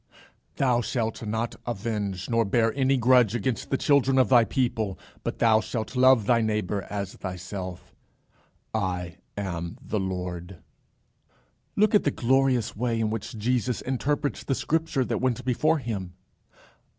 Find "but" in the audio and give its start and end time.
5.23-5.37